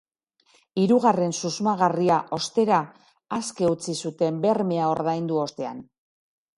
Hirugarren 0.83 1.35
susmagarria, 1.41 2.17
ostera, 2.39 2.81
aske 3.39 3.71
utzi 3.77 3.99
zuten 4.07 4.43
bermea 4.49 4.93
ordaindu 4.99 5.43
ostean. 5.49 5.89